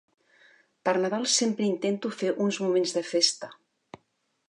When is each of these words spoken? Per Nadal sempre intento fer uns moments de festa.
Per 0.87 0.93
Nadal 1.03 1.27
sempre 1.35 1.67
intento 1.73 2.13
fer 2.23 2.35
uns 2.47 2.61
moments 2.67 2.99
de 2.99 3.05
festa. 3.15 3.55